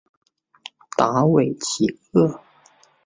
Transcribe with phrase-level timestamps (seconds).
[0.97, 2.41] 达韦齐厄。